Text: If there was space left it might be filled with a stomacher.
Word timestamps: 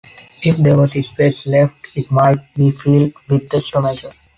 If 0.41 0.57
there 0.57 0.75
was 0.75 0.93
space 0.93 1.45
left 1.45 1.75
it 1.93 2.09
might 2.09 2.55
be 2.55 2.71
filled 2.71 3.13
with 3.29 3.53
a 3.53 3.61
stomacher. 3.61 4.09